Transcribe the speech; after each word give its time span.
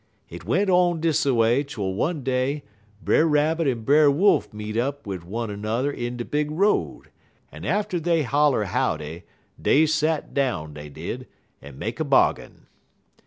Hit 0.25 0.45
went 0.45 0.67
on 0.67 0.99
dis 0.99 1.27
a 1.27 1.33
way 1.35 1.63
twel 1.63 1.93
one 1.93 2.23
day 2.23 2.63
Brer 3.03 3.27
Rabbit 3.27 3.67
en 3.67 3.83
Brer 3.83 4.09
Wolf 4.09 4.51
meet 4.51 4.75
up 4.75 5.05
wid 5.05 5.23
one 5.23 5.51
er 5.51 5.55
n'er 5.57 5.91
in 5.91 6.17
de 6.17 6.25
big 6.25 6.49
road, 6.49 7.11
en 7.51 7.63
atter 7.65 7.99
dey 7.99 8.23
holler 8.23 8.63
howdy 8.63 9.21
dey 9.61 9.85
sat 9.85 10.33
down, 10.33 10.73
dey 10.73 10.89
did, 10.89 11.27
en 11.61 11.77
make 11.77 11.99
a 11.99 12.03
bargain. 12.03 12.65